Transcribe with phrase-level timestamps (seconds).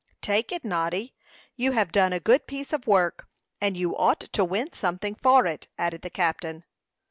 [0.23, 1.13] "Take it, Noddy.
[1.55, 3.27] You have done a good piece of work,
[3.61, 6.63] and you ought to win something for it," added the captain.